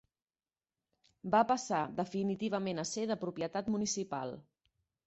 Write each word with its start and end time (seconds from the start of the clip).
Va 1.35 1.41
passar 1.53 1.83
definitivament 2.01 2.87
a 2.87 2.89
ser 2.95 3.07
de 3.13 3.21
propietat 3.27 3.73
municipal. 3.79 4.37